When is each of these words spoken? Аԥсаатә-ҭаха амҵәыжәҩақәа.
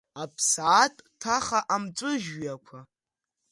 Аԥсаатә-ҭаха 0.23 1.59
амҵәыжәҩақәа. 1.75 2.79